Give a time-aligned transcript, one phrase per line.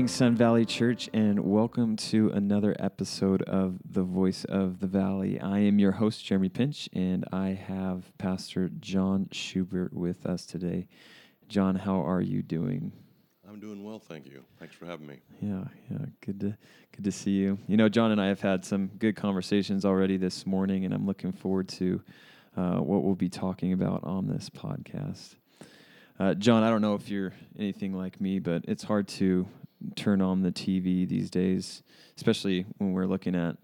[0.00, 5.38] Morning, Sun Valley Church, and welcome to another episode of The Voice of the Valley.
[5.38, 10.88] I am your host, Jeremy Pinch, and I have Pastor John Schubert with us today.
[11.48, 12.92] John, how are you doing?
[13.46, 14.42] I'm doing well, thank you.
[14.58, 15.18] Thanks for having me.
[15.42, 16.56] Yeah, yeah, good to
[16.96, 17.58] good to see you.
[17.66, 21.04] You know, John and I have had some good conversations already this morning, and I'm
[21.04, 22.00] looking forward to
[22.56, 25.34] uh, what we'll be talking about on this podcast.
[26.18, 29.46] Uh, John, I don't know if you're anything like me, but it's hard to
[29.96, 31.82] turn on the TV these days,
[32.16, 33.56] especially when we're looking at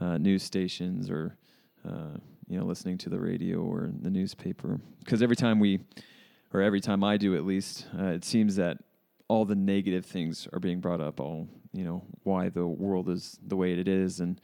[0.00, 1.36] uh, news stations or
[1.88, 4.80] uh, you know listening to the radio or the newspaper.
[5.00, 5.80] Because every time we,
[6.52, 8.78] or every time I do at least, uh, it seems that
[9.28, 11.20] all the negative things are being brought up.
[11.20, 14.40] All you know why the world is the way it is, and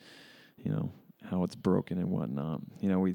[0.56, 0.90] you know
[1.28, 2.60] how it's broken and whatnot.
[2.80, 3.14] You know we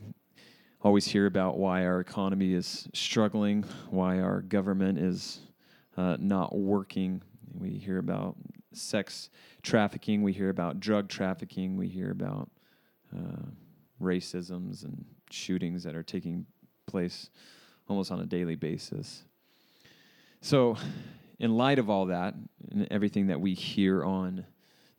[0.81, 5.39] always hear about why our economy is struggling, why our government is
[5.97, 7.21] uh, not working.
[7.53, 8.35] We hear about
[8.73, 9.29] sex
[9.61, 12.49] trafficking, we hear about drug trafficking, we hear about
[13.15, 13.45] uh,
[14.01, 16.45] racisms and shootings that are taking
[16.85, 17.29] place
[17.89, 19.23] almost on a daily basis.
[20.41, 20.77] So,
[21.39, 22.33] in light of all that
[22.71, 24.45] and everything that we hear on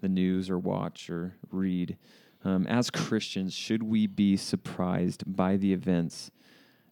[0.01, 1.97] the news or watch or read,
[2.45, 6.31] um, as Christians, should we be surprised by the events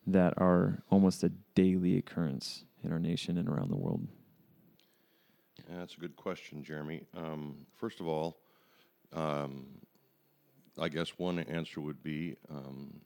[0.06, 4.06] that are almost a daily occurrence in our nation and around the world?
[5.69, 7.03] Yeah, that's a good question, Jeremy.
[7.17, 8.39] Um, first of all,
[9.12, 9.67] um,
[10.78, 13.00] I guess one answer would be um,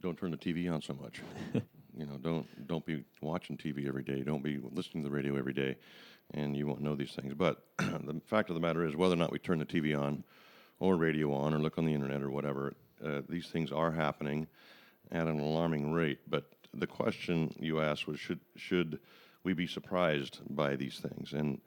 [0.00, 1.22] don't turn the TV on so much.
[1.96, 4.22] you know, don't don't be watching TV every day.
[4.22, 5.76] Don't be listening to the radio every day,
[6.34, 7.34] and you won't know these things.
[7.34, 10.24] But the fact of the matter is, whether or not we turn the TV on,
[10.80, 14.48] or radio on or look on the internet or whatever, uh, these things are happening
[15.12, 16.18] at an alarming rate.
[16.28, 18.98] But the question you asked was should should
[19.46, 21.32] we be surprised by these things?
[21.32, 21.60] And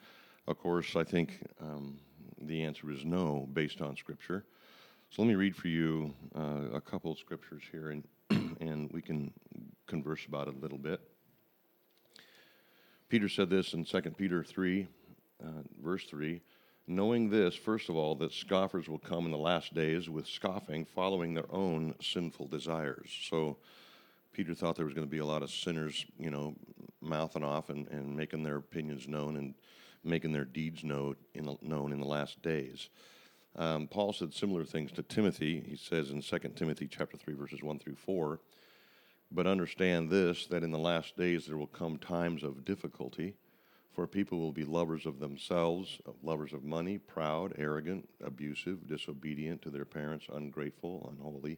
[0.47, 1.97] of course, I think um,
[2.41, 4.43] the answer is no, based on Scripture.
[5.09, 8.03] So let me read for you uh, a couple of scriptures here, and
[8.59, 9.31] and we can
[9.87, 10.99] converse about it a little bit.
[13.07, 14.87] Peter said this in 2 Peter 3,
[15.43, 15.47] uh,
[15.81, 16.41] verse 3
[16.85, 20.83] knowing this, first of all, that scoffers will come in the last days with scoffing,
[20.83, 23.15] following their own sinful desires.
[23.29, 23.57] So
[24.33, 26.55] Peter thought there was going to be a lot of sinners, you know,
[27.01, 29.53] mouthing off and, and making their opinions known and
[30.03, 32.89] making their deeds know in, known in the last days.
[33.55, 35.63] Um, Paul said similar things to Timothy.
[35.67, 38.39] He says in 2 Timothy chapter 3, verses 1 through 4,
[39.31, 43.35] But understand this, that in the last days there will come times of difficulty
[43.99, 49.69] for people will be lovers of themselves, lovers of money, proud, arrogant, abusive, disobedient to
[49.69, 51.57] their parents, ungrateful, unholy,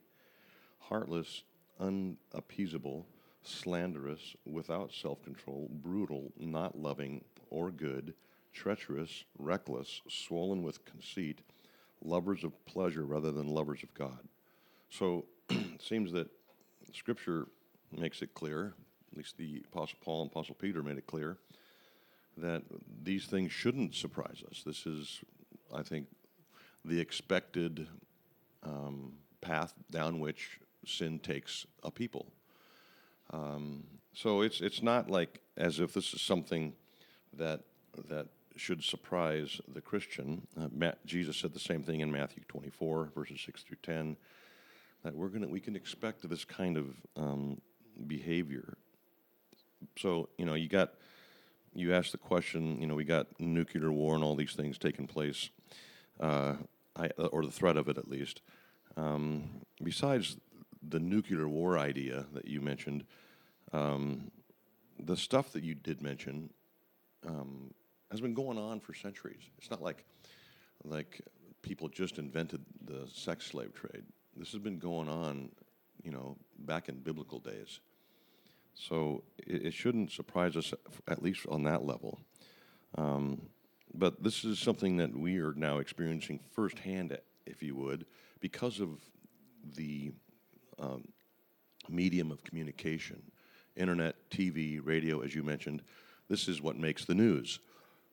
[0.80, 1.44] heartless,
[1.82, 3.08] unappeasable,
[3.44, 8.14] slanderous, without self control, brutal, not loving or good,
[8.54, 11.40] treacherous, reckless, swollen with conceit,
[12.04, 14.20] lovers of pleasure rather than lovers of God.
[14.90, 16.30] So it seems that
[16.94, 17.48] Scripture
[17.92, 18.74] makes it clear,
[19.12, 21.38] at least the Apostle Paul and Apostle Peter made it clear,
[22.38, 22.64] that
[23.04, 24.64] these things shouldn't surprise us.
[24.66, 25.22] This is,
[25.74, 26.08] I think,
[26.86, 27.88] the expected
[28.64, 32.28] um, path down which sin takes a people.
[33.32, 33.84] Um,
[34.14, 36.74] so it's it's not like as if this is something
[37.34, 37.62] that
[38.10, 38.28] that
[38.58, 40.48] should surprise the Christian.
[40.60, 44.18] Uh, Matt, Jesus said the same thing in Matthew 24 verses 6 through 10
[45.04, 47.62] that we're gonna we can expect this kind of um,
[48.08, 48.78] behavior.
[49.98, 50.94] So you know you got
[51.74, 55.08] you asked the question, you know, we got nuclear war and all these things taking
[55.08, 55.50] place,
[56.20, 56.56] uh,
[56.96, 58.42] I, or the threat of it at least.
[58.98, 60.38] Um, besides
[60.88, 63.06] the nuclear war idea that you mentioned,
[63.74, 64.32] um,
[65.00, 66.50] the stuff that you did mention
[67.28, 67.74] um,
[68.10, 69.44] has been going on for centuries.
[69.58, 70.06] It's not like
[70.84, 71.22] like
[71.62, 74.04] people just invented the sex slave trade.
[74.36, 75.50] This has been going on,
[76.04, 77.80] you know, back in biblical days.
[78.74, 80.74] So it, it shouldn't surprise us,
[81.08, 82.20] at least on that level.
[82.98, 83.42] Um,
[83.94, 88.06] but this is something that we are now experiencing firsthand, if you would,
[88.40, 88.90] because of
[89.76, 90.12] the
[90.82, 91.08] um,
[91.90, 93.22] medium of communication
[93.76, 95.82] internet, TV, radio, as you mentioned.
[96.30, 97.60] This is what makes the news.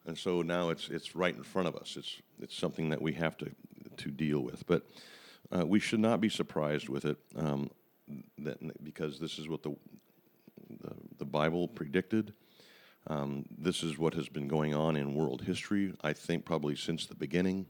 [0.06, 1.96] And so now it's, it's right in front of us.
[1.98, 3.50] It's, it's something that we have to,
[3.96, 4.66] to deal with.
[4.66, 4.86] But
[5.54, 7.70] uh, we should not be surprised with it um,
[8.38, 9.74] that, because this is what the,
[10.80, 12.32] the, the Bible predicted.
[13.06, 17.06] Um, this is what has been going on in world history, I think, probably since
[17.06, 17.66] the beginning.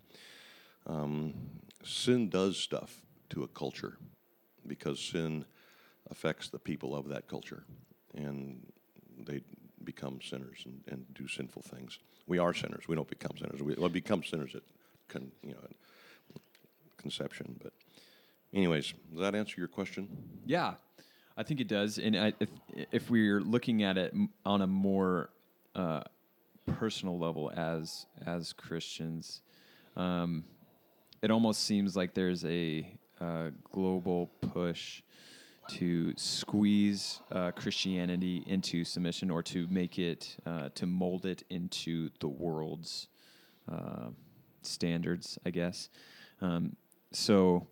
[0.87, 1.35] Um,
[1.85, 3.99] sin does stuff to a culture
[4.69, 5.44] because sin
[6.11, 7.65] affects the people of that culture.
[8.15, 8.67] And
[9.19, 9.41] they
[9.85, 11.99] become sinners and, and do sinful things.
[12.26, 12.85] We are sinners.
[12.88, 13.62] We don't become sinners.
[13.62, 14.62] We well, become sinners at
[15.09, 15.59] con, you know
[16.99, 17.59] conception.
[17.62, 17.73] But
[18.53, 20.09] anyways, does that answer your question?
[20.44, 20.75] Yeah,
[21.37, 21.99] I think it does.
[21.99, 22.50] And I, if
[22.93, 24.14] if we're looking at it
[24.44, 25.31] on a more
[25.75, 26.03] uh,
[26.67, 29.41] personal level as as Christians,
[29.97, 30.44] um,
[31.23, 35.03] it almost seems like there's a uh, global push
[35.69, 42.11] to squeeze uh, Christianity into submission or to make it uh, to mold it into
[42.20, 43.09] the world's
[43.70, 44.09] uh,
[44.62, 45.91] standards, I guess.
[46.41, 46.76] Um,
[47.12, 47.67] so,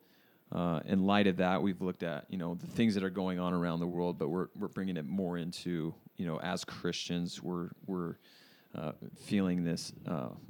[0.53, 3.39] uh, in light of that, we've looked at you know the things that are going
[3.39, 7.43] on around the world, but we're we're bringing it more into you know as Christians,
[7.43, 8.17] we're we're
[8.75, 8.93] uh,
[9.25, 9.93] feeling this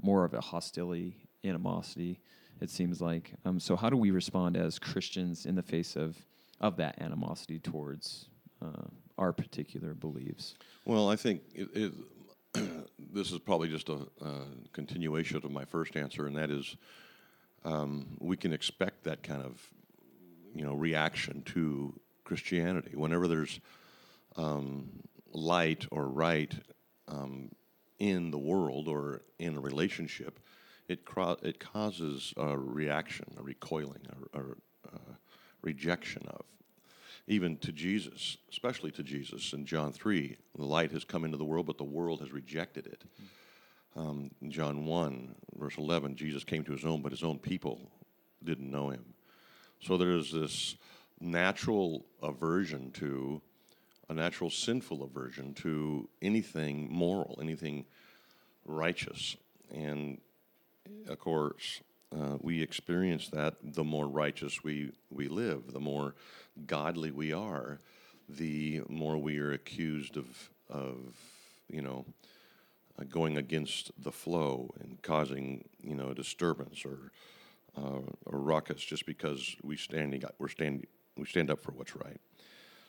[0.03, 2.21] more of a hostility, animosity.
[2.61, 3.33] It seems like.
[3.45, 6.17] Um, so, how do we respond as Christians in the face of
[6.61, 8.27] of that animosity towards
[8.63, 8.89] uh,
[9.19, 10.55] our particular beliefs?
[10.85, 11.93] Well, I think it, it,
[13.13, 13.99] this is probably just a,
[14.73, 16.77] continuation of my first answer, and that is
[17.65, 19.61] um, we can expect that kind of
[20.55, 23.61] you know reaction to Christianity whenever there's
[24.37, 24.89] um,
[25.33, 26.55] light or right
[27.09, 27.51] um,
[27.99, 30.41] in the world or in a relationship.
[30.89, 35.01] It, cro- it causes a reaction, a recoiling, a, a, a
[35.63, 36.45] rejection of
[37.29, 40.37] even to Jesus, especially to Jesus in John 3.
[40.57, 43.05] The light has come into the world, but the world has rejected it.
[43.97, 47.91] Um, John 1, verse 11, Jesus came to his own, but his own people
[48.45, 49.05] didn't know him.
[49.81, 50.77] So there's this
[51.21, 53.41] natural aversion to,
[54.09, 57.87] a natural sinful aversion to anything moral, anything
[58.65, 59.37] righteous.
[59.75, 60.19] And
[61.09, 61.81] of course,
[62.17, 66.15] uh, we experience that the more righteous we, we live, the more
[66.67, 67.81] godly we are,
[68.29, 70.97] the more we are accused of, of
[71.69, 72.05] you know,
[72.99, 77.13] uh, going against the flow and causing, you know, disturbance or,
[77.77, 80.87] uh, or ruckus just because we standing we're standing
[81.17, 82.21] we stand up for what's right.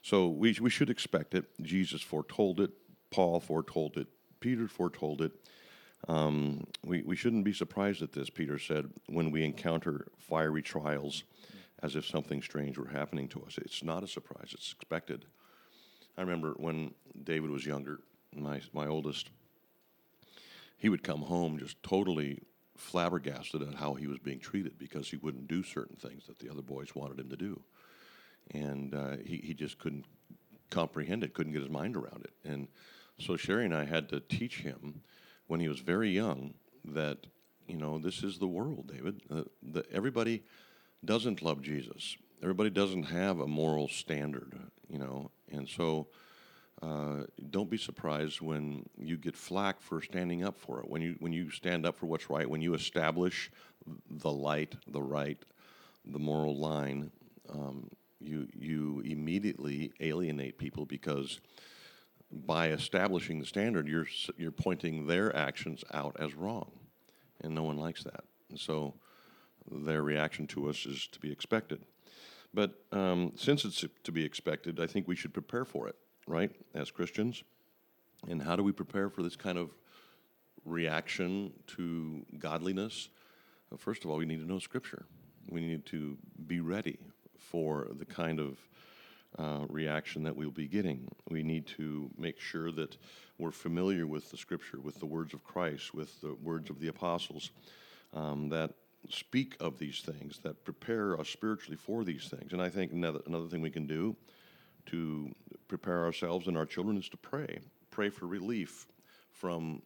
[0.02, 1.46] So we we should expect it.
[1.62, 2.72] Jesus foretold it.
[3.12, 4.08] Paul foretold it.
[4.40, 5.32] Peter foretold it.
[6.08, 11.24] Um, we, we shouldn't be surprised at this, Peter said, when we encounter fiery trials
[11.84, 13.58] as if something strange were happening to us.
[13.58, 15.26] It's not a surprise, it's expected.
[16.18, 18.00] I remember when David was younger,
[18.36, 19.30] my, my oldest,
[20.78, 22.40] he would come home just totally
[22.76, 26.50] flabbergasted at how he was being treated because he wouldn't do certain things that the
[26.50, 27.62] other boys wanted him to do.
[28.52, 30.06] And uh, he, he just couldn't
[30.70, 32.50] comprehend it, couldn't get his mind around it.
[32.50, 32.68] And
[33.20, 35.02] so Sherry and I had to teach him
[35.48, 36.54] when he was very young
[36.86, 37.18] that
[37.68, 39.22] you know this is the world, David.
[39.30, 40.44] Uh, everybody
[41.04, 42.18] doesn't love Jesus.
[42.42, 44.54] Everybody doesn't have a moral standard,
[44.88, 46.08] you know, and so
[46.82, 50.90] uh, don't be surprised when you get flack for standing up for it.
[50.90, 53.50] When you when you stand up for what's right, when you establish
[54.10, 55.42] the light, the right,
[56.06, 57.12] the moral line,
[57.50, 57.90] um,
[58.20, 61.40] you you immediately alienate people because
[62.32, 64.08] by establishing the standard, you're
[64.38, 66.72] you're pointing their actions out as wrong,
[67.42, 68.24] and no one likes that.
[68.50, 68.94] And so,
[69.72, 71.82] their reaction to us is to be expected.
[72.54, 76.52] But um, since it's to be expected, I think we should prepare for it, right,
[76.74, 77.44] as Christians.
[78.28, 79.72] And how do we prepare for this kind of
[80.66, 83.10] reaction to godliness?
[83.70, 85.06] Well, first of all, we need to know Scripture.
[85.50, 86.18] We need to
[86.48, 86.98] be ready
[87.38, 88.58] for the kind of
[89.38, 91.08] uh, reaction that we'll be getting.
[91.30, 92.98] We need to make sure that
[93.38, 96.88] we're familiar with the Scripture, with the words of Christ, with the words of the
[96.88, 97.52] apostles
[98.14, 98.72] um, that
[99.10, 102.54] speak of these things, that prepare us spiritually for these things.
[102.54, 104.16] And I think another, another thing we can do
[104.88, 105.32] to
[105.68, 107.60] prepare ourselves and our children is to pray.
[107.92, 108.88] Pray for relief
[109.32, 109.82] from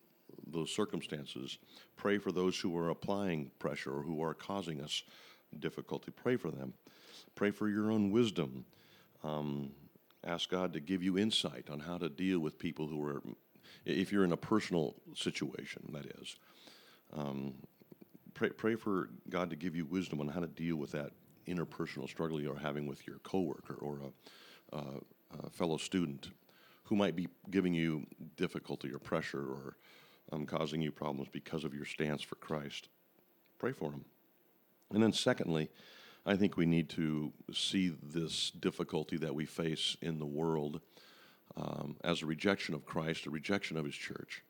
[0.47, 1.57] those circumstances.
[1.97, 5.03] Pray for those who are applying pressure or who are causing us
[5.59, 6.11] difficulty.
[6.11, 6.73] Pray for them.
[7.35, 8.65] Pray for your own wisdom.
[9.23, 9.71] Um,
[10.25, 13.21] ask God to give you insight on how to deal with people who are,
[13.85, 16.35] if you're in a personal situation, that is.
[17.13, 17.53] Um,
[18.33, 21.11] pray, pray for God to give you wisdom on how to deal with that
[21.47, 23.99] interpersonal struggle you're having with your coworker or
[24.71, 24.83] a, a,
[25.45, 26.29] a fellow student
[26.83, 28.05] who might be giving you
[28.37, 29.77] difficulty or pressure or
[30.31, 32.89] um, causing you problems because of your stance for Christ.
[33.59, 34.05] Pray for them.
[34.93, 35.69] And then, secondly,
[36.25, 40.81] I think we need to see this difficulty that we face in the world
[41.57, 44.43] um, as a rejection of Christ, a rejection of His church.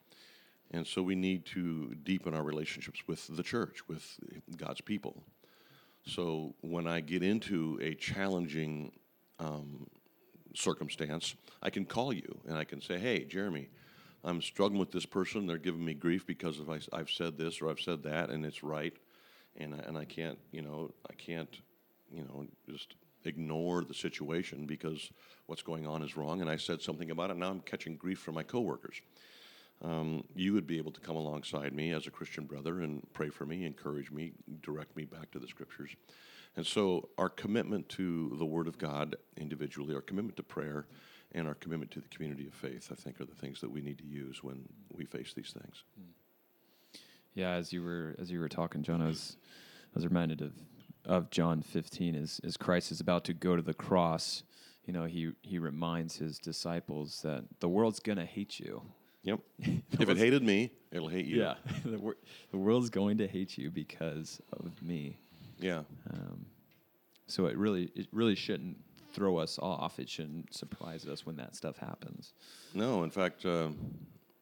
[0.71, 4.05] And so we need to deepen our relationships with the church, with
[4.57, 5.23] God's people.
[6.05, 8.91] So when I get into a challenging
[9.39, 9.87] um,
[10.55, 13.69] circumstance, I can call you and I can say, hey, Jeremy,
[14.23, 15.47] I'm struggling with this person.
[15.47, 18.45] They're giving me grief because of I, I've said this or I've said that, and
[18.45, 18.93] it's right,
[19.58, 21.50] and I, and I can't, you know, I can't,
[22.12, 25.12] you know, just ignore the situation because
[25.46, 27.38] what's going on is wrong, and I said something about it.
[27.38, 29.01] Now I'm catching grief from my coworkers.
[29.84, 33.29] Um, you would be able to come alongside me as a Christian brother and pray
[33.29, 35.96] for me, encourage me, direct me back to the scriptures.
[36.55, 40.86] And so, our commitment to the Word of God individually, our commitment to prayer,
[41.31, 43.81] and our commitment to the community of faith, I think, are the things that we
[43.81, 45.84] need to use when we face these things.
[47.33, 49.38] Yeah, as you were as you were talking, John, I was,
[49.93, 50.53] I was reminded of
[51.05, 54.43] of John 15 as as Christ is about to go to the cross.
[54.85, 58.81] You know, he he reminds his disciples that the world's gonna hate you.
[59.23, 59.39] Yep.
[59.59, 61.41] if it hated me, it'll hate you.
[61.41, 62.17] Yeah, the, wor-
[62.51, 65.17] the world's going to hate you because of me.
[65.59, 65.83] Yeah.
[66.11, 66.45] Um,
[67.27, 68.77] so it really it really shouldn't
[69.13, 70.00] throw us off.
[70.00, 72.33] It shouldn't surprise us when that stuff happens.
[72.73, 73.69] No, in fact, uh,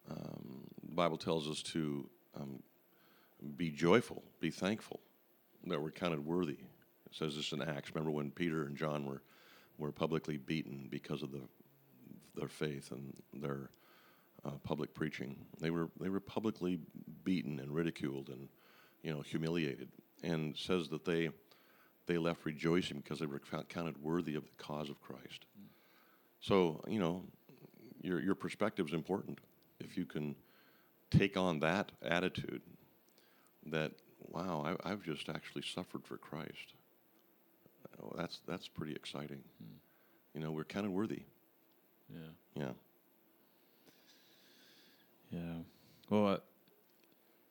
[0.09, 2.61] um, the Bible tells us to um,
[3.57, 4.99] be joyful, be thankful
[5.67, 6.53] that we're counted worthy.
[6.53, 7.93] It says this in Acts.
[7.93, 9.21] Remember when Peter and John were
[9.77, 11.41] were publicly beaten because of the
[12.35, 13.69] their faith and their
[14.45, 15.35] uh, public preaching.
[15.59, 16.79] They were they were publicly
[17.23, 18.47] beaten and ridiculed and
[19.03, 19.89] you know humiliated,
[20.23, 21.29] and says that they
[22.05, 25.45] they left rejoicing because they were counted worthy of the cause of Christ.
[26.41, 27.23] So you know
[28.01, 29.39] your your perspective is important.
[29.79, 30.35] If you can
[31.09, 32.61] take on that attitude,
[33.67, 33.91] that
[34.27, 36.73] wow, I, have just actually suffered for Christ.
[38.01, 39.43] Oh, that's that's pretty exciting.
[39.63, 39.77] Mm.
[40.33, 41.23] You know, we're counted worthy.
[42.09, 42.19] Yeah.
[42.55, 42.71] Yeah.
[45.31, 45.53] Yeah.
[46.09, 46.37] Well, uh,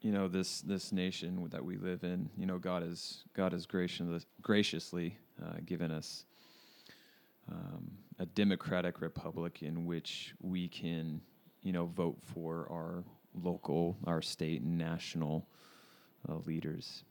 [0.00, 2.31] you know this this nation that we live in.
[2.37, 6.25] You know, God is God has gracious, graciously uh, given us
[7.50, 11.21] um, a democratic republic in which we can,
[11.62, 15.47] you know, vote for our local, our state, and national
[16.47, 17.05] leaders.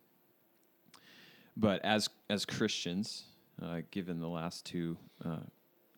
[1.55, 3.23] But as as Christians,
[3.61, 5.37] uh, given the last two uh,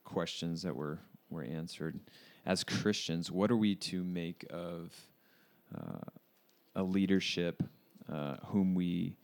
[0.03, 0.99] questions that were
[1.29, 1.99] were answered,
[2.45, 4.95] as Christians, what are we to make of
[5.75, 6.09] uh,
[6.75, 7.61] a leadership
[8.11, 9.15] uh, whom we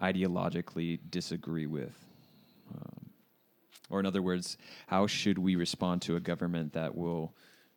[0.00, 1.96] ideologically disagree with?
[2.74, 3.10] Um,
[3.90, 7.34] or, in other words, how should we respond to a government that will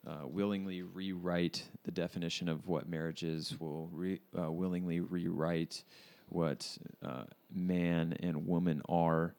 [0.07, 5.83] uh, willingly rewrite the definition of what marriage is, will re- uh, willingly rewrite
[6.29, 7.23] what uh,
[7.53, 9.35] man and woman are?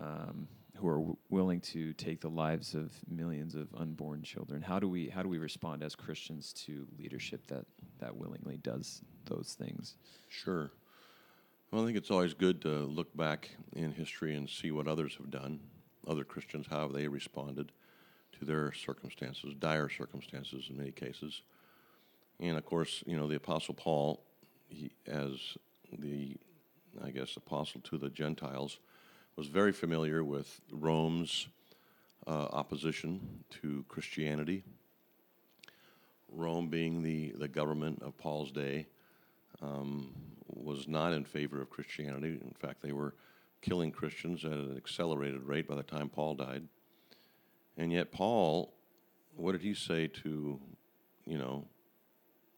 [0.00, 4.60] Um, who are w- willing to take the lives of millions of unborn children.
[4.60, 7.64] How do we how do we respond as Christians to leadership that
[8.00, 9.94] that willingly does those things?
[10.28, 10.70] Sure.
[11.70, 15.16] Well, I think it's always good to look back in history and see what others
[15.16, 15.60] have done.
[16.06, 17.72] Other Christians, how have they responded
[18.38, 21.42] to their circumstances, dire circumstances in many cases.
[22.40, 24.22] And of course, you know, the Apostle Paul,
[24.68, 25.56] he, as
[25.98, 26.36] the,
[27.02, 28.78] I guess, apostle to the Gentiles,
[29.36, 31.48] was very familiar with Rome's
[32.26, 34.64] uh, opposition to Christianity.
[36.30, 38.86] Rome, being the, the government of Paul's day,
[39.62, 40.12] um,
[40.48, 42.38] was not in favor of Christianity.
[42.40, 43.14] In fact, they were
[43.60, 46.64] killing Christians at an accelerated rate by the time Paul died.
[47.76, 48.72] And yet, Paul,
[49.36, 50.60] what did he say to,
[51.26, 51.66] you know,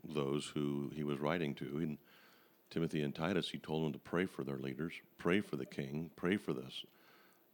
[0.05, 1.65] those who he was writing to?
[1.79, 1.99] And
[2.71, 6.11] Timothy and Titus, he told them to pray for their leaders, pray for the king,
[6.17, 6.85] pray for this,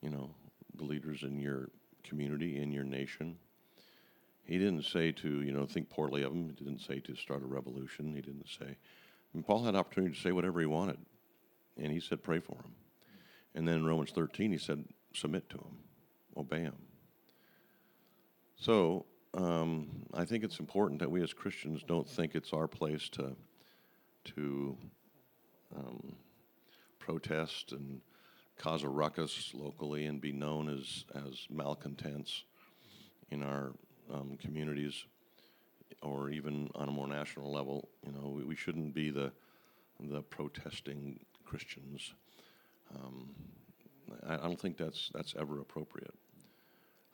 [0.00, 0.34] you know,
[0.74, 1.68] the leaders in your
[2.02, 3.36] community, in your nation.
[4.44, 6.48] He didn't say to, you know, think poorly of them.
[6.48, 8.14] He didn't say to start a revolution.
[8.14, 8.76] He didn't say.
[9.34, 10.98] And Paul had opportunity to say whatever he wanted,
[11.76, 12.74] and he said, pray for him.
[13.54, 15.78] And then in Romans 13, he said, submit to him,
[16.36, 16.74] obey him.
[18.62, 23.08] So um, I think it's important that we as Christians don't think it's our place
[23.08, 23.34] to
[24.36, 24.76] to
[25.76, 26.14] um,
[27.00, 28.00] protest and
[28.56, 32.44] cause a ruckus locally and be known as, as malcontents
[33.32, 33.72] in our
[34.14, 35.06] um, communities
[36.00, 37.88] or even on a more national level.
[38.06, 39.32] You know, we, we shouldn't be the,
[39.98, 42.14] the protesting Christians.
[42.94, 43.30] Um,
[44.24, 46.14] I, I, don't think that's, that's ever appropriate.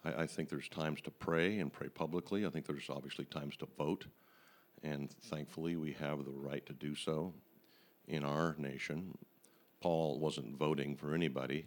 [0.04, 2.46] I, I think there's times to pray and pray publicly.
[2.46, 4.06] I think there's obviously times to vote,
[4.82, 7.32] and thankfully we have the right to do so
[8.06, 9.16] in our nation.
[9.80, 11.66] Paul wasn't voting for anybody,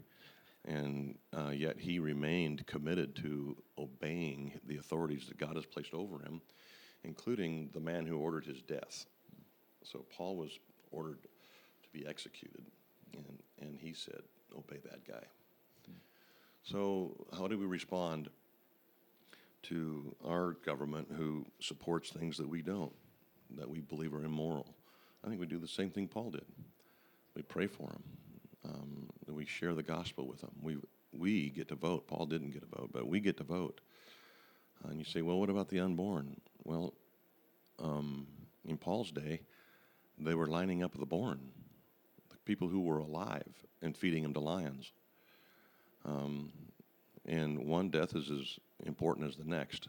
[0.66, 6.20] and uh, yet he remained committed to obeying the authorities that God has placed over
[6.20, 6.42] him,
[7.04, 9.06] including the man who ordered his death.
[9.84, 10.60] So Paul was
[10.92, 12.66] ordered to be executed,
[13.14, 14.22] and, and he said,
[14.56, 15.24] Obey that guy.
[16.64, 18.30] So, how do we respond
[19.64, 22.94] to our government who supports things that we don't,
[23.58, 24.76] that we believe are immoral.
[25.24, 26.46] I think we do the same thing Paul did.
[27.36, 28.04] We pray for them.
[28.66, 30.52] Um, we share the gospel with them.
[30.62, 30.78] We
[31.14, 32.08] we get to vote.
[32.08, 33.82] Paul didn't get a vote, but we get to vote.
[34.84, 36.40] Uh, and you say, well, what about the unborn?
[36.64, 36.94] Well,
[37.80, 38.28] um,
[38.66, 39.42] in Paul's day,
[40.18, 41.40] they were lining up the born,
[42.30, 44.94] the people who were alive, and feeding them to lions.
[46.06, 46.52] Um,
[47.26, 49.88] and one death is as important as the next.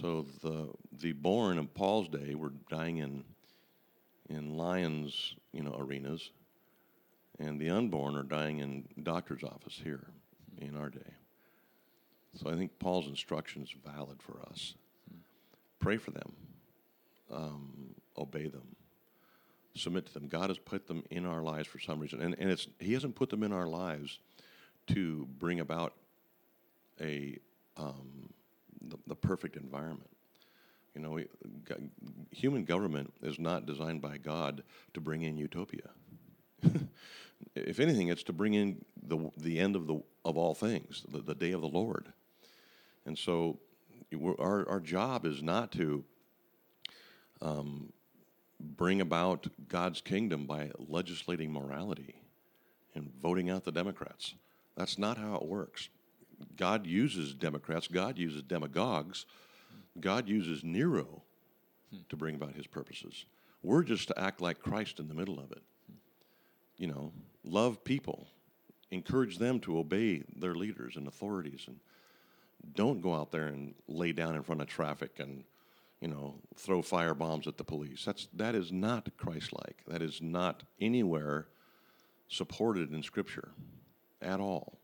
[0.00, 0.68] So the
[1.00, 3.24] the born of Paul's day were dying in
[4.28, 6.30] in lions, you know, arenas,
[7.38, 10.06] and the unborn are dying in doctor's office here
[10.58, 11.14] in our day.
[12.36, 14.74] So I think Paul's instruction is valid for us.
[15.80, 16.32] Pray for them,
[17.32, 18.76] um, obey them,
[19.74, 20.28] submit to them.
[20.28, 23.16] God has put them in our lives for some reason, and and it's He hasn't
[23.16, 24.20] put them in our lives
[24.94, 25.94] to bring about
[27.00, 27.38] a
[27.76, 28.32] um,
[28.82, 30.10] the, the perfect environment.
[30.94, 31.20] You know,
[32.30, 34.62] human government is not designed by God
[34.94, 35.90] to bring in utopia.
[37.54, 41.20] if anything, it's to bring in the the end of the of all things, the,
[41.20, 42.12] the day of the Lord.
[43.06, 43.58] And so,
[44.38, 46.04] our our job is not to
[47.40, 47.92] um,
[48.58, 52.16] bring about God's kingdom by legislating morality
[52.94, 54.34] and voting out the Democrats.
[54.76, 55.88] That's not how it works.
[56.56, 57.88] God uses Democrats.
[57.88, 59.26] God uses demagogues
[59.98, 61.22] God uses Nero
[62.08, 63.24] to bring about his purposes.
[63.62, 65.62] We're just to act like Christ in the middle of it.
[66.76, 67.12] You know,
[67.44, 68.28] love people,
[68.90, 71.78] encourage them to obey their leaders and authorities, and
[72.74, 75.44] don't go out there and lay down in front of traffic and,
[76.00, 78.04] you know, throw fire bombs at the police.
[78.04, 79.82] That's that is not Christ-like.
[79.88, 81.48] That is not anywhere
[82.28, 83.50] supported in Scripture
[84.22, 84.78] at all.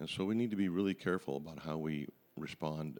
[0.00, 2.06] And so we need to be really careful about how we
[2.36, 2.98] respond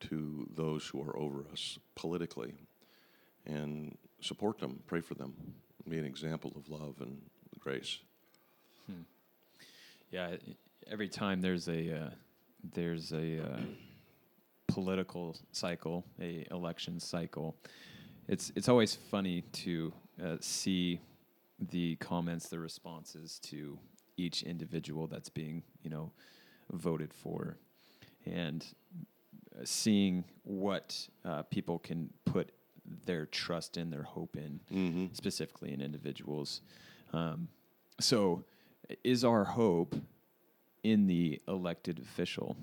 [0.00, 2.54] to those who are over us politically
[3.46, 5.34] and support them, pray for them,
[5.88, 7.20] be an example of love and
[7.58, 7.98] grace.
[8.86, 9.02] Hmm.
[10.10, 10.36] Yeah,
[10.90, 12.10] every time there's a uh,
[12.74, 13.60] there's a uh,
[14.68, 17.56] political cycle, a election cycle,
[18.28, 19.92] it's it's always funny to
[20.24, 21.00] uh, see
[21.70, 23.78] the comments, the responses to
[24.20, 26.12] each individual that's being you know
[26.72, 27.56] voted for,
[28.26, 28.64] and
[29.64, 32.52] seeing what uh, people can put
[33.06, 35.06] their trust in, their hope in, mm-hmm.
[35.12, 36.60] specifically in individuals.
[37.12, 37.48] Um,
[38.00, 38.44] so,
[39.04, 39.94] is our hope
[40.82, 42.56] in the elected official?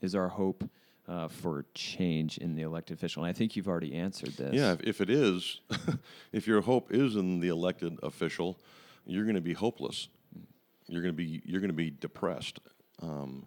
[0.00, 0.68] Is our hope
[1.08, 3.24] uh, for change in the elected official?
[3.24, 4.54] And I think you've already answered this.
[4.54, 5.60] Yeah, if, if it is,
[6.32, 8.58] if your hope is in the elected official,
[9.06, 10.08] you're going to be hopeless.
[10.88, 12.60] You're going to be you're going to be depressed.
[13.00, 13.46] Um,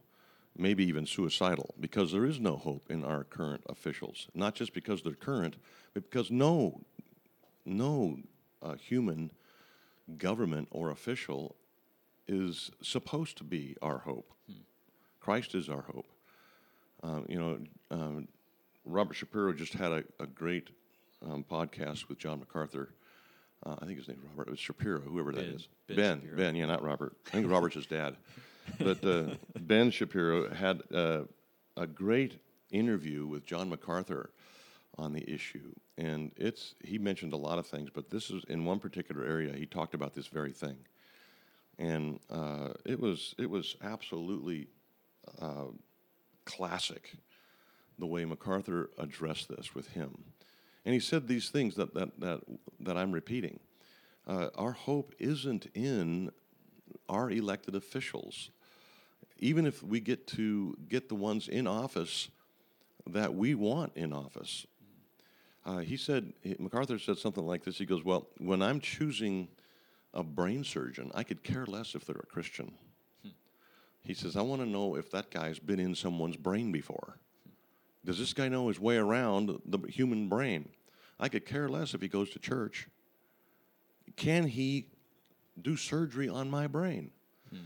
[0.58, 4.28] maybe even suicidal, because there is no hope in our current officials.
[4.34, 5.56] Not just because they're current,
[5.94, 6.82] but because no,
[7.66, 8.20] no
[8.62, 9.32] uh, human
[10.18, 11.56] government or official
[12.28, 14.32] is supposed to be our hope.
[14.48, 14.62] Hmm.
[15.20, 16.08] Christ is our hope.
[17.04, 17.58] Uh, you know,
[17.90, 18.28] um,
[18.86, 20.70] Robert Shapiro just had a, a great
[21.26, 22.94] um, podcast with John MacArthur.
[23.66, 24.48] Uh, I think his name's Robert.
[24.48, 25.68] It was Shapiro, whoever ben, that is.
[25.88, 27.16] Ben, ben, ben, yeah, not Robert.
[27.28, 28.16] I think Robert's his dad.
[28.80, 31.24] but uh, Ben Shapiro had uh,
[31.78, 32.40] a great
[32.72, 34.32] interview with John MacArthur
[34.98, 38.66] on the issue, and it's he mentioned a lot of things, but this is in
[38.66, 40.78] one particular area he talked about this very thing,
[41.78, 44.68] and uh, it was it was absolutely
[45.40, 45.66] uh,
[46.46, 47.14] classic
[48.00, 50.24] the way MacArthur addressed this with him,
[50.86, 52.42] and he said these things that that that
[52.80, 53.60] that I'm repeating.
[54.28, 56.32] Uh, our hope isn't in
[57.10, 58.52] our elected officials.
[59.40, 62.30] Even if we get to get the ones in office
[63.08, 64.66] that we want in office.
[65.66, 67.78] Uh, he said, MacArthur said something like this.
[67.78, 69.48] He goes, Well, when I'm choosing
[70.14, 72.74] a brain surgeon, I could care less if they're a Christian.
[73.24, 73.30] Hmm.
[74.04, 77.18] He says, I want to know if that guy's been in someone's brain before.
[78.04, 80.70] Does this guy know his way around the human brain?
[81.20, 82.88] I could care less if he goes to church.
[84.16, 84.88] Can he
[85.60, 87.12] do surgery on my brain.
[87.50, 87.66] Hmm.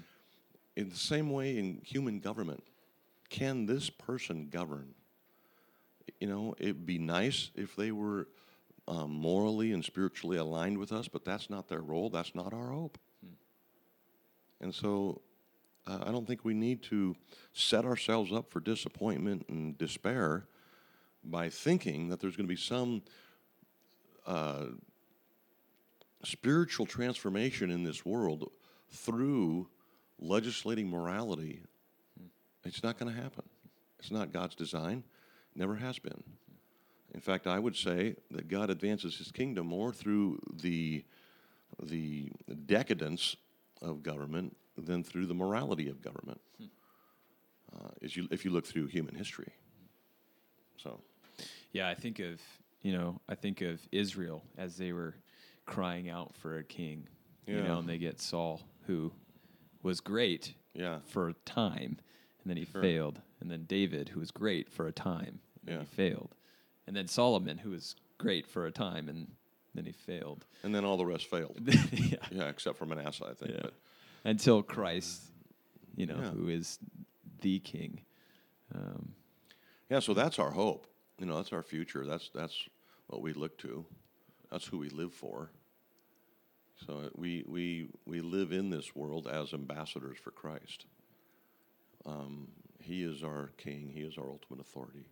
[0.76, 2.64] In the same way in human government,
[3.30, 4.94] can this person govern?
[6.20, 8.28] You know, it'd be nice if they were
[8.88, 12.10] um, morally and spiritually aligned with us, but that's not their role.
[12.10, 12.98] That's not our hope.
[13.24, 13.34] Hmm.
[14.62, 15.22] And so
[15.88, 17.16] uh, I don't think we need to
[17.54, 20.46] set ourselves up for disappointment and despair
[21.24, 23.02] by thinking that there's going to be some
[24.26, 24.66] uh,
[26.24, 28.52] spiritual transformation in this world
[28.92, 29.68] through
[30.20, 31.62] legislating morality,
[32.64, 33.44] it's not going to happen.
[34.00, 35.04] It's not God's design,
[35.56, 36.24] never has been.
[37.14, 41.04] In fact, I would say that God advances his kingdom more through the,
[41.82, 42.32] the
[42.66, 43.36] decadence
[43.82, 46.42] of government than through the morality of government.
[47.74, 49.52] Uh, as you, if you look through human history.
[50.78, 51.02] So,
[51.74, 52.42] Yeah, I think of
[52.82, 55.16] you know I think of Israel as they were
[55.66, 57.08] crying out for a king,
[57.48, 59.12] you know, and they get Saul who
[59.84, 61.98] was great yeah, for a time,
[62.44, 62.82] and then he Sure.
[62.82, 65.80] failed, and then David who was great for a time, and then Yeah.
[65.82, 66.36] he failed,
[66.88, 69.36] and then Solomon who was great for a time, and
[69.74, 70.46] then he failed.
[70.64, 71.58] and then all the rest failed.
[71.92, 72.18] yeah.
[72.32, 73.52] Yeah, except for Manasseh, I think.
[73.52, 73.62] Yeah.
[73.64, 73.74] But
[74.26, 75.22] Until Christ,
[75.96, 76.32] you know, Yeah.
[76.32, 76.80] who is
[77.42, 78.02] the king.
[78.74, 79.14] Um,
[79.90, 80.88] yeah, so that's our hope.
[81.20, 82.06] You know, that's our future.
[82.06, 82.68] That's that's
[83.08, 83.86] what we look to.
[84.52, 85.52] That's who we live for.
[86.86, 90.86] So we we we live in this world as ambassadors for Christ.
[92.06, 92.50] Um,
[92.82, 93.90] he is our King.
[93.94, 95.06] He is our ultimate authority,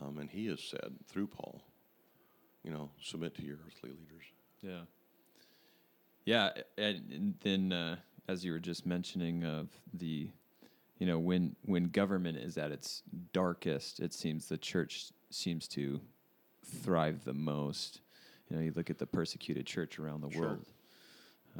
[0.00, 1.60] um, and He has said through Paul,
[2.64, 4.24] you know, submit to your earthly leaders.
[4.62, 4.82] Yeah.
[6.24, 7.96] Yeah, and, and then uh,
[8.28, 10.30] as you were just mentioning of the,
[10.98, 16.00] you know, when when government is at its darkest, it seems the church seems to
[16.64, 18.00] thrive the most.
[18.48, 20.42] You know, you look at the persecuted church around the Sure.
[20.42, 20.66] world.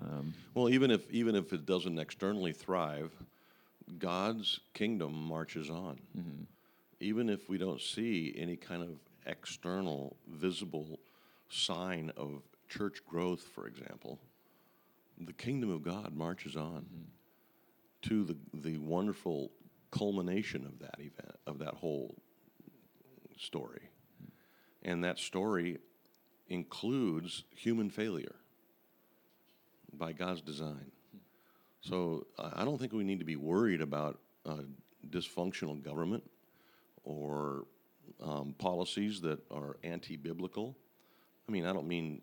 [0.00, 3.12] Um, Well, even if even if it doesn't externally thrive,
[3.98, 5.98] God's kingdom marches on.
[7.00, 8.90] Even if we don't see any kind of
[9.26, 11.00] external visible
[11.48, 14.20] sign of church growth, for example,
[15.18, 16.86] the kingdom of God marches on
[18.02, 19.50] to the the wonderful
[19.90, 22.16] culmination of that event of that whole
[23.38, 23.90] story.
[24.82, 25.78] And that story
[26.48, 28.34] includes human failure
[29.92, 30.90] by God's design.
[31.80, 34.62] So I I don't think we need to be worried about uh,
[35.08, 36.24] dysfunctional government
[37.04, 37.66] or
[38.20, 40.76] um, policies that are anti-biblical.
[41.48, 42.22] I mean, I don't mean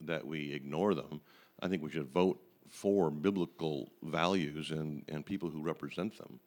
[0.00, 1.20] that we ignore them.
[1.60, 6.40] I think we should vote for biblical values and, and people who represent them.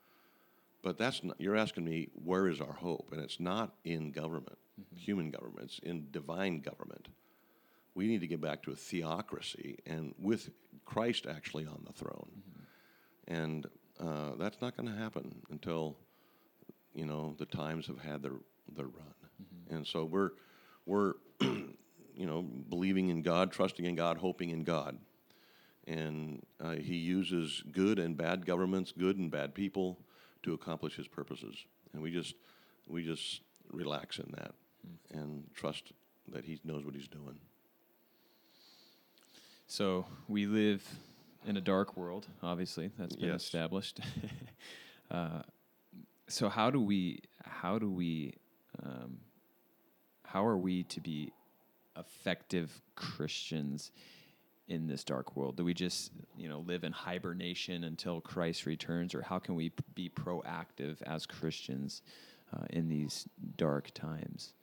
[0.81, 4.57] But that's not, you're asking me where is our hope, and it's not in government,
[4.79, 4.97] mm-hmm.
[4.97, 5.65] human government.
[5.65, 7.09] It's in divine government
[7.99, 10.49] we need to get back to a theocracy and with
[10.85, 12.31] Christ actually on the throne.
[12.31, 13.33] Mm-hmm.
[13.33, 13.65] And
[13.99, 15.97] uh, that's not going to happen until
[16.95, 18.39] you know the times have had their
[18.73, 19.13] their run.
[19.41, 19.75] Mm-hmm.
[19.75, 20.31] And so we're
[20.85, 21.15] we're
[22.19, 24.97] you know believing in God, trusting in God, hoping in God.
[25.87, 29.97] And uh, he uses good and bad governments, good and bad people
[30.43, 31.55] to accomplish his purposes.
[31.93, 32.35] And we just
[32.87, 34.53] we just relax in that
[35.11, 35.93] and trust
[36.31, 37.39] that he knows what he's doing.
[39.67, 40.83] so we live
[41.47, 42.27] in a dark world.
[42.43, 43.43] Obviously, that's been Yes.
[43.43, 43.99] established.
[45.11, 45.41] uh,
[46.27, 47.21] so how do we?
[47.43, 48.33] How do we?
[48.83, 49.19] Um,
[50.25, 51.31] how are we to be
[51.99, 53.91] effective Christians
[54.67, 55.57] in this dark world?
[55.57, 59.71] Do we just, you know, live in hibernation until Christ returns, or how can we
[59.95, 62.01] be proactive as Christians
[62.53, 64.53] uh, in these dark times?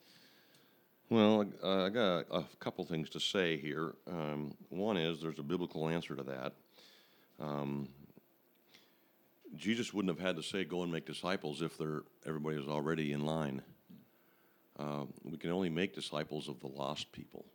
[1.09, 3.95] Well, uh, I got a, couple things to say here.
[4.09, 6.53] Um, one is there's a biblical answer to that.
[7.39, 7.89] Um,
[9.55, 11.81] Jesus wouldn't have had to say, "Go and make disciples," if
[12.27, 13.63] everybody was already in line.
[14.79, 17.47] Um, we can only make disciples of the lost people,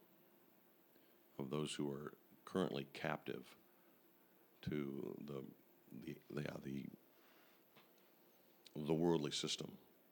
[1.38, 2.14] of those who are
[2.46, 3.44] currently captive
[4.64, 5.44] to the
[6.06, 6.86] the the, yeah, the,
[8.86, 9.72] the worldly system,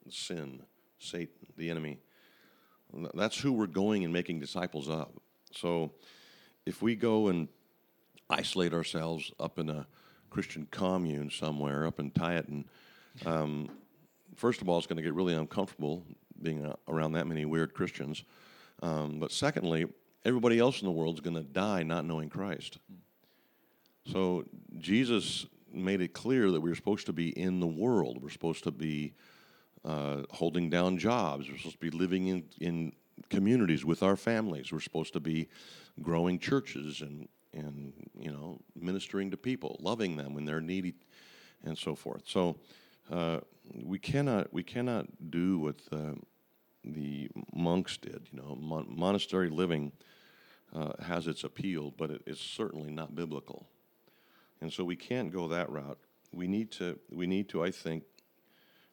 [0.10, 0.62] sin,
[1.00, 2.00] Satan, the enemy.
[3.14, 5.10] That's who we're going and making disciples of.
[5.52, 5.92] So
[6.66, 7.48] if we go and
[8.30, 9.88] isolate ourselves up in a
[10.30, 12.66] Christian commune somewhere up in Tieton,
[13.26, 13.70] um,
[14.36, 16.04] first of all, it's going to get really uncomfortable
[16.42, 18.24] being uh, around that many weird Christians.
[18.82, 19.86] Um, but secondly,
[20.26, 22.80] everybody else in the world is going to die not knowing Christ.
[24.12, 24.46] So
[24.78, 28.22] Jesus made it clear that we are supposed to be in the world.
[28.22, 29.14] We're supposed to be
[29.86, 31.50] uh, holding down jobs.
[31.50, 32.94] We're supposed to be living in, in
[33.30, 34.72] communities with our families.
[34.72, 35.48] We're supposed to be
[36.02, 40.96] growing churches and, and you know ministering to people, loving them when they're needy,
[41.64, 42.24] and so forth.
[42.26, 42.56] So
[43.12, 43.40] uh,
[43.84, 46.16] we cannot we cannot do what the,
[46.90, 48.28] the monks did.
[48.32, 49.92] You know, mon- monastery living
[50.74, 53.68] uh, has its appeal, but it, it's certainly not biblical.
[54.62, 56.00] And so we can't go that route.
[56.32, 58.04] We need to we need to I think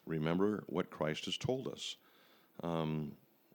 [0.06, 1.96] remember what Christ has told us.
[2.62, 3.12] Um,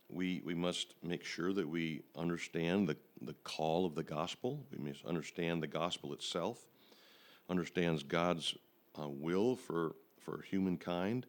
[0.09, 4.65] we, we must make sure that we understand the, the call of the gospel.
[4.69, 6.67] We must understand the gospel itself,
[7.49, 8.57] understands God's
[9.01, 11.27] uh, will for, for humankind,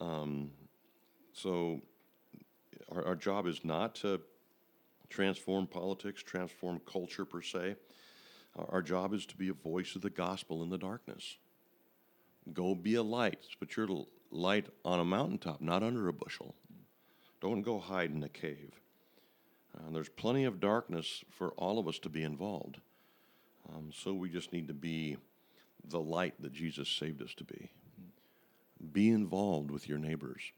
[0.00, 0.50] Um,
[1.32, 1.80] so
[2.90, 4.20] our, our job is not to
[5.08, 7.76] transform politics, transform culture per se.
[8.56, 11.36] Our, our job is to be a voice of the gospel in the darkness.
[12.52, 13.40] Go be a light.
[13.58, 13.88] Put your
[14.30, 16.54] light on a mountaintop, not under a bushel.
[17.40, 18.80] Don't go hide in a cave.
[19.76, 22.80] Uh, there's plenty of darkness for all of us to be involved.
[23.68, 25.16] Um, so we just need to be
[25.84, 27.70] the light that Jesus saved us to be.
[28.92, 30.52] Be involved with your neighbors.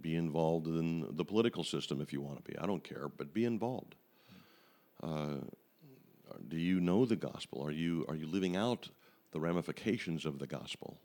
[0.00, 2.58] Be involved in the political system if you want to be.
[2.58, 3.94] I don't care, but be involved.
[5.02, 5.36] Uh,
[6.48, 7.64] do you know the gospel?
[7.64, 8.88] Are you are you living out
[9.32, 10.98] the ramifications of the gospel?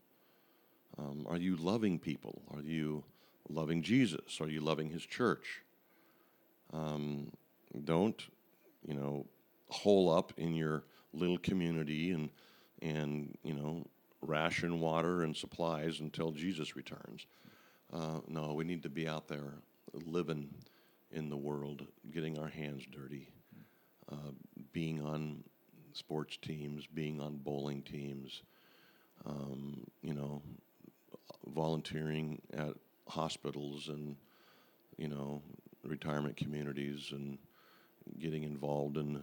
[0.97, 2.41] Um, are you loving people?
[2.53, 3.03] Are you
[3.49, 4.39] loving Jesus?
[4.41, 5.61] Are you loving His church?
[6.73, 7.31] Um,
[7.83, 8.21] don't,
[8.85, 9.25] you know,
[9.69, 12.29] hole up in your little community and
[12.81, 13.85] and you know
[14.21, 17.25] ration water and supplies until Jesus returns.
[17.93, 19.53] Uh, no, we need to be out there
[20.05, 20.49] living
[21.11, 23.27] in the world, getting our hands dirty,
[24.11, 24.31] uh,
[24.71, 25.43] being on
[25.93, 28.43] sports teams, being on bowling teams,
[29.25, 30.41] um, you know,
[31.47, 32.73] volunteering at
[33.07, 34.15] hospitals and
[34.97, 35.41] you know
[35.83, 37.37] retirement communities and
[38.19, 39.21] getting involved in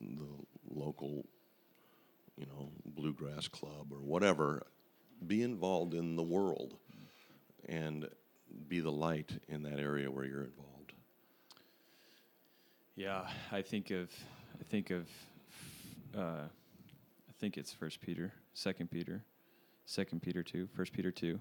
[0.00, 1.24] the local
[2.38, 4.66] you know bluegrass club or whatever.
[5.26, 6.76] Be involved in the world
[7.68, 8.08] and
[8.68, 10.92] be the light in that area where you're involved?
[12.94, 14.10] Yeah, I think of,
[14.58, 15.06] I think of,
[16.16, 19.22] uh, I think it's First Peter, Second Peter,
[19.84, 21.38] Second Peter two, First Peter two,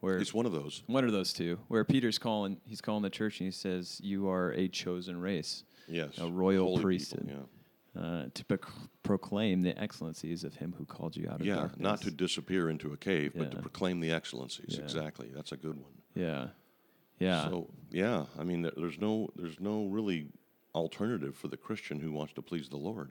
[0.00, 0.82] where it's one of those.
[0.86, 4.28] One of those two, where Peter's calling, he's calling the church and he says, "You
[4.28, 7.48] are a chosen race, yes a royal holy priesthood, people,
[7.98, 11.60] uh, to proc- proclaim the excellencies of Him who called you out of yeah yeah
[11.60, 14.82] darkness." not to disappear into a cave but to proclaim the excellencies Yeah.
[14.84, 16.48] exactly that's a good one Yeah,
[17.18, 20.26] yeah, So yeah, I mean, there's no there's no really
[20.74, 23.10] alternative for the Christian who wants to please the Lord.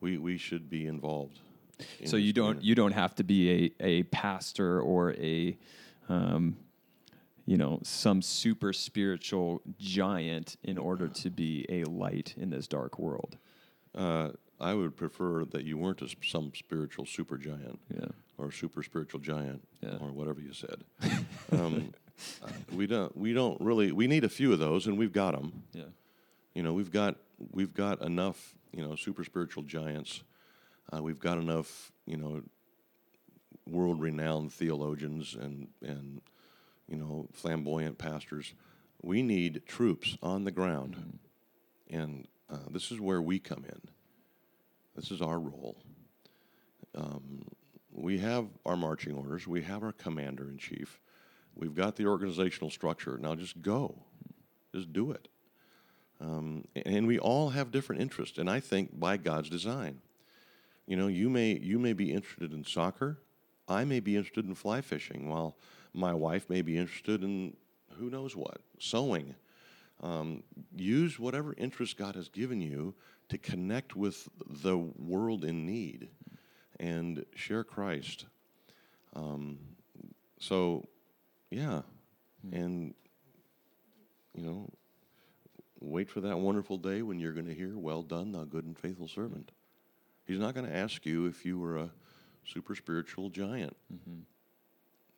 [0.00, 1.38] We we should be involved.
[2.00, 2.66] in so you don't community.
[2.68, 3.40] you don't have to be
[3.80, 5.56] a, a pastor or a
[6.08, 6.56] um,
[7.46, 12.98] you know some super spiritual giant in order to be a light in this dark
[12.98, 13.36] world
[13.94, 14.30] Uh,
[14.60, 19.20] I would prefer that you weren't a, some spiritual super giant yeah or super spiritual
[19.20, 19.96] giant Yeah.
[20.00, 20.84] or whatever you said.
[21.52, 21.92] um,
[22.42, 25.32] uh, we don't we don't really we need a few of those, and we've got
[25.34, 25.62] them.
[25.72, 25.90] yeah
[26.54, 27.16] You know, we've got
[27.52, 28.54] we've got enough.
[28.76, 30.22] You know, super spiritual giants.
[30.92, 31.92] Uh, we've got enough.
[32.06, 32.42] You know,
[33.66, 36.20] world-renowned theologians and and
[36.88, 38.54] you know flamboyant pastors.
[39.02, 41.18] We need troops on the ground,
[41.90, 43.80] and uh, this is where we come in.
[44.96, 45.76] This is our role.
[46.94, 47.42] Um,
[47.92, 49.46] we have our marching orders.
[49.46, 51.00] We have our commander in chief.
[51.54, 53.18] We've got the organizational structure.
[53.18, 54.02] Now, just go,
[54.74, 55.28] just do it.
[56.20, 60.00] Um, and we all have different interests, and I think by God's design.
[60.86, 63.18] You know, you may you may be interested in soccer.
[63.68, 65.56] I may be interested in fly fishing, while
[65.94, 67.56] my wife may be interested in
[67.98, 69.34] who knows what sewing.
[70.02, 70.42] Um,
[70.76, 72.94] use whatever interest God has given you
[73.28, 74.28] to connect with
[74.62, 76.08] the world in need
[76.80, 78.26] and share Christ.
[79.14, 79.58] Um,
[80.40, 80.84] so,
[81.50, 81.82] yeah,
[82.52, 82.92] and
[84.34, 84.68] you know,
[85.80, 88.76] wait for that wonderful day when you're going to hear, "Well done, thou good and
[88.76, 89.52] faithful servant."
[90.26, 91.90] He's not going to ask you if you were a
[92.44, 93.76] super spiritual giant.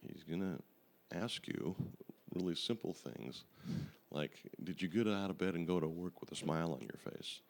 [0.02, 1.74] He's going to ask you
[2.34, 3.44] really simple things
[4.10, 4.32] like,
[4.62, 7.12] "Did you get out of bed and go to work with a smile on your
[7.12, 7.40] face?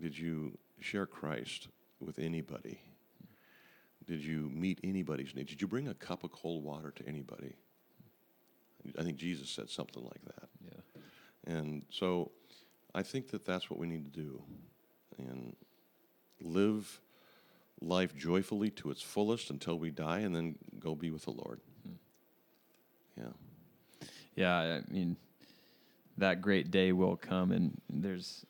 [0.00, 1.68] Did you share Christ
[2.00, 2.80] with anybody?
[4.06, 5.46] Did you meet anybody's need?
[5.48, 7.54] Did you bring a cup of cold water to anybody?"
[8.98, 10.48] I think Jesus said something like that.
[10.64, 11.02] yeah
[11.44, 12.30] And so
[12.94, 14.42] I think that that's what we need to do
[15.18, 15.56] and
[16.40, 17.00] live
[17.80, 21.60] life joyfully to its fullest until we die and then go be with the Lord.
[23.16, 23.24] Yeah.
[24.36, 25.16] Yeah, I mean,
[26.18, 28.46] that great day will come, and there's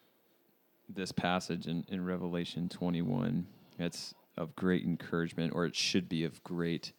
[0.89, 3.47] this passage in, in Revelation 21
[3.79, 6.93] that's of great encouragement, or it should be of great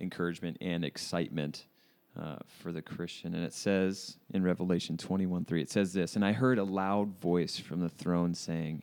[0.00, 1.66] encouragement and excitement
[2.20, 3.34] uh, for the Christian.
[3.34, 7.18] And it says in Revelation 21 3, it says this And I heard a loud
[7.20, 8.82] voice from the throne saying,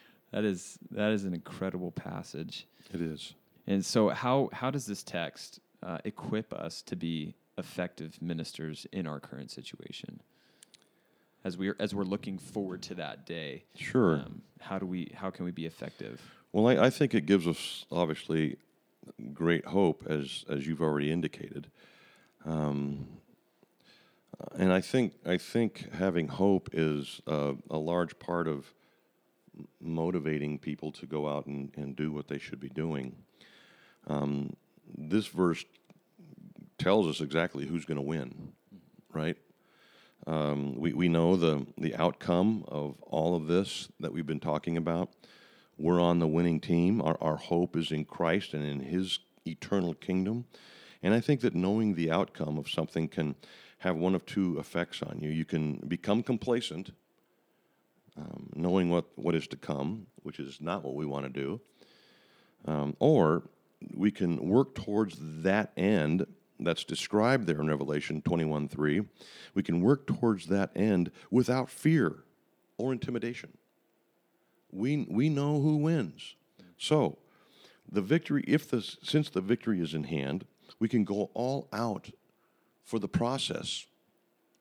[0.31, 2.67] that is that is an incredible passage.
[2.93, 3.33] It is.
[3.67, 9.07] And so, how how does this text uh, equip us to be effective ministers in
[9.07, 10.21] our current situation?
[11.43, 14.15] As we're as we're looking forward to that day, Sure.
[14.15, 16.21] um, how do we how can we be effective?
[16.51, 18.57] Well, I, I think it gives us obviously
[19.33, 21.67] great hope, as as you've already indicated,
[22.45, 23.07] um,
[24.55, 28.73] and I think I think having hope is uh, a large part of
[29.81, 33.15] motivating people to go out and, and do what they should be doing.
[34.07, 34.55] Um,
[34.97, 35.63] this verse
[36.77, 38.53] tells us exactly who's going to win,
[39.13, 39.37] right?
[40.27, 44.77] Um, we, we know the, the outcome of all of this that we've been talking
[44.77, 45.09] about.
[45.77, 47.01] We're on the winning team.
[47.01, 50.45] Our, our hope is in Christ and in His eternal kingdom.
[51.01, 53.35] And I think that knowing the outcome of something can
[53.81, 55.29] have one of two effects on you.
[55.29, 56.91] You can become complacent,
[58.17, 61.61] um, knowing what, what is to come, which is not what we want to do,
[62.65, 63.43] um, or
[63.95, 66.25] we can work towards that end
[66.59, 69.01] that's described there in Revelation 21 3.
[69.55, 72.23] We can work towards that end without fear
[72.77, 73.57] or intimidation.
[74.71, 76.35] We, we know who wins.
[76.77, 77.17] So,
[77.91, 80.45] the victory, if the, since the victory is in hand,
[80.79, 82.09] we can go all out
[82.83, 83.85] for the process.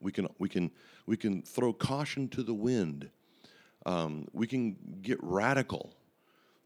[0.00, 0.70] We can, we can,
[1.06, 3.10] we can throw caution to the wind.
[3.86, 5.94] Um, we can get radical.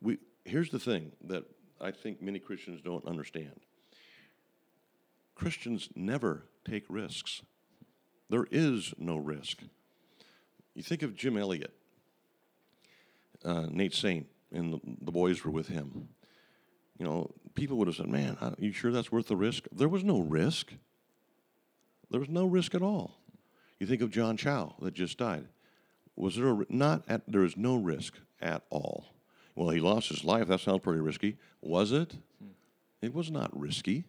[0.00, 1.44] We, here's the thing that
[1.81, 3.61] I think many Christians don't understand
[5.35, 7.42] Christians never take risks.
[8.31, 9.59] There is no risk.
[10.74, 11.72] You think of Jim Elliot,
[13.44, 16.09] uh, Nate Saint, and the, the boys were with him.
[16.98, 19.88] You know, people would have said, "Man, are you sure that's worth the risk?" There
[19.88, 20.72] was no risk.
[22.11, 23.18] There was no risk at all.
[23.79, 25.48] You think of John Chau that just died.
[26.16, 27.22] Was there a, not at?
[27.27, 29.07] There is no risk at all.
[29.55, 30.48] Well, he lost his life.
[30.48, 31.37] That sounds pretty risky.
[31.61, 32.14] Was it?
[33.03, 34.05] It was not risky.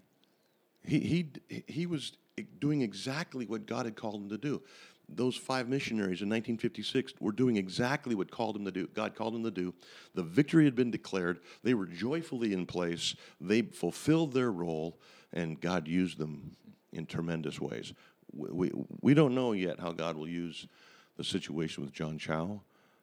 [0.84, 2.13] He, he, he was
[2.60, 4.62] doing exactly what God had called him to do.
[5.08, 8.88] Those five missionaries in 1956 were doing exactly what called him to do.
[8.88, 9.74] God called them to do.
[10.15, 11.39] The victory had been declared.
[11.63, 13.15] They were joyfully in place.
[13.39, 14.98] They fulfilled their role,
[15.32, 16.56] and God used them
[16.91, 17.94] in tremendous ways.
[18.34, 20.68] We, we, we don't know yet how God will use
[21.17, 22.62] the situation with John Chau,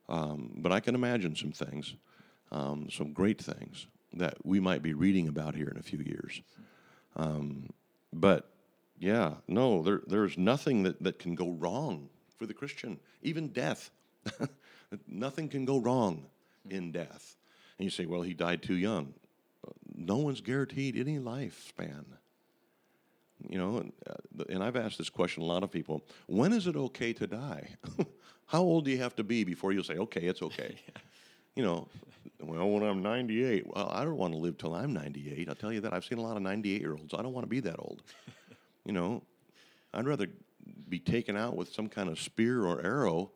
[0.09, 1.95] um, but I can imagine some things,
[2.51, 6.43] um, some great things that we might be reading about here in a few years.
[7.17, 7.71] Um,
[8.13, 8.51] but
[8.99, 13.91] yeah, no, there, there's nothing that, that can go wrong for the Christian, even death.
[15.09, 16.27] Nothing can go wrong
[16.69, 17.37] in death.
[17.79, 19.15] And you say, well, he died too young.
[19.95, 22.05] No one's guaranteed any lifespan.
[23.49, 23.93] You know, and,
[24.49, 27.69] and I've asked this question a lot of people when is it okay to die?
[28.47, 30.77] How old do you have to be before you'll say, okay, it's okay?
[31.55, 31.87] You know,
[32.41, 35.51] well, when I'm 98, well, I don't want to live till I'm 98.
[35.51, 35.93] I'll tell you that.
[35.93, 37.13] I've seen a lot of 98 year olds.
[37.13, 38.03] I don't want to be that old.
[38.87, 39.23] you know,
[39.93, 40.29] I'd rather
[40.89, 43.33] be taken out with some kind of spear or arrow,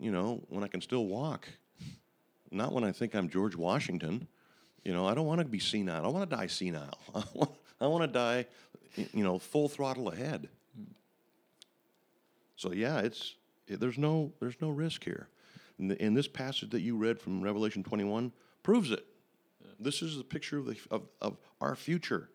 [0.00, 1.46] you know, when I can still walk.
[2.50, 4.26] Not when I think I'm George Washington.
[4.84, 6.04] You know, I don't want to be senile.
[6.04, 6.98] I want to die senile.
[7.80, 8.46] I want to die,
[8.96, 10.48] you know, full throttle ahead.
[12.56, 13.34] So yeah, it's
[13.66, 15.28] it, there's no there's no risk here.
[15.78, 18.32] And, the, and this passage that you read from Revelation 21
[18.62, 19.04] proves it.
[19.78, 22.30] This is the picture of, the, of, of our future,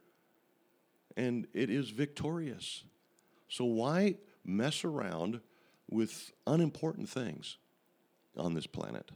[1.18, 2.84] and it is victorious.
[3.50, 5.42] So why mess around
[5.90, 7.58] with unimportant things
[8.38, 9.12] on this planet?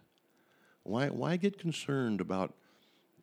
[0.84, 2.54] Why why get concerned about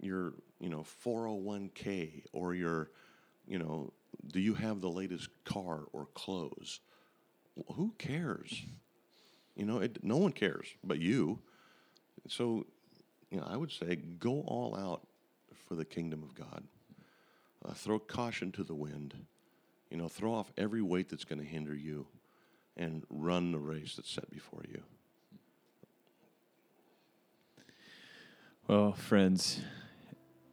[0.01, 2.91] your you know 401k or your
[3.47, 3.93] you know
[4.27, 6.81] do you have the latest car or clothes?
[7.75, 8.63] Who cares?
[9.57, 11.41] You know, it, no one cares but you.
[12.29, 12.67] So,
[13.31, 15.07] you know, I would say go all out
[15.67, 16.65] for the kingdom of God.
[17.65, 19.15] Uh, throw caution to the wind.
[19.91, 22.07] You know, throw off every weight that's going to hinder you
[22.77, 24.83] and run the race that's set before you.
[28.67, 29.61] Well, friends,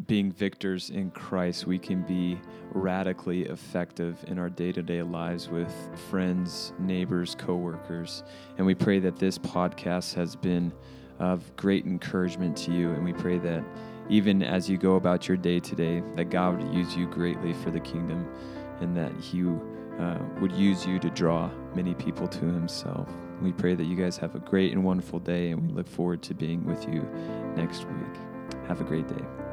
[0.10, 2.42] being victors in Christ, we can be
[2.72, 5.72] radically effective in our day to day lives with
[6.10, 8.24] friends, neighbors, coworkers.
[8.58, 10.74] And we pray that this podcast has been
[11.20, 12.90] of great encouragement to you.
[12.92, 13.64] And we pray that
[14.10, 17.70] even as you go about your day today, that God would use you greatly for
[17.70, 18.28] the kingdom
[18.82, 23.08] and that He uh, would use you to draw many people to Himself.
[23.44, 26.24] We pray that you guys have a great and wonderful day, and we look forward
[26.24, 27.08] to being with you
[27.56, 28.66] next week.
[28.68, 29.49] Have a great day.